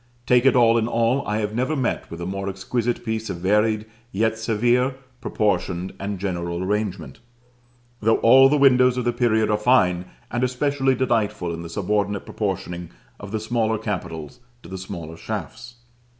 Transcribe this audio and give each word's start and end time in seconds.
Take 0.25 0.47
it 0.47 0.55
all 0.55 0.79
in 0.79 0.87
all, 0.87 1.23
I 1.27 1.37
have 1.41 1.53
never 1.53 1.75
met 1.75 2.09
with 2.09 2.19
a 2.21 2.25
more 2.25 2.49
exquisite 2.49 3.05
piece 3.05 3.29
of 3.29 3.37
varied, 3.37 3.85
yet 4.11 4.35
severe, 4.35 4.95
proportioned 5.21 5.93
and 5.99 6.17
general 6.17 6.63
arrangement 6.63 7.19
(though 7.99 8.17
all 8.17 8.49
the 8.49 8.57
windows 8.57 8.97
of 8.97 9.05
the 9.05 9.13
period 9.13 9.51
are 9.51 9.57
fine, 9.59 10.05
and 10.31 10.43
especially 10.43 10.95
delightful 10.95 11.53
in 11.53 11.61
the 11.61 11.69
subordinate 11.69 12.25
proportioning 12.25 12.89
of 13.19 13.29
the 13.31 13.39
smaller 13.39 13.77
capitals 13.77 14.39
to 14.63 14.69
the 14.69 14.77
smaller 14.79 15.17
shafts). 15.17 15.75